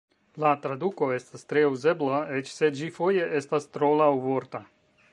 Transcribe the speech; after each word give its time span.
La 0.43 0.53
traduko 0.63 1.09
estas 1.17 1.43
tre 1.53 1.63
uzebla, 1.73 2.23
eĉ 2.39 2.51
se 2.57 2.73
ĝi 2.81 2.91
foje 2.99 3.31
estas 3.41 3.73
tro 3.77 3.95
laŭvorta. 4.03 4.69